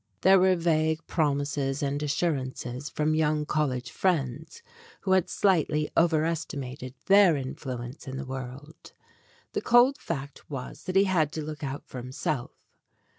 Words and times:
There 0.21 0.39
were 0.39 0.55
vague 0.55 1.05
promises 1.05 1.83
and 1.83 2.01
assurances 2.01 2.89
from 2.89 3.13
young 3.13 3.45
college 3.45 3.91
friends 3.91 4.63
who 5.01 5.11
had 5.11 5.29
slightly 5.29 5.91
over 5.95 6.25
estimated 6.25 6.95
their 7.05 7.35
influence 7.35 8.07
in 8.07 8.17
the 8.17 8.25
world. 8.25 8.93
The 9.53 9.61
cold 9.61 9.99
fact 9.99 10.49
was 10.49 10.85
that 10.85 10.95
he 10.95 11.03
had 11.03 11.31
to 11.33 11.43
look 11.43 11.63
out 11.63 11.83
for 11.85 11.99
himself. 12.01 12.49